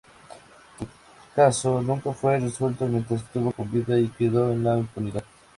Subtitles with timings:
[0.79, 0.87] Su
[1.35, 5.23] caso nunca fue resuelto mientras estuvo con vida y quedó en la impunidad.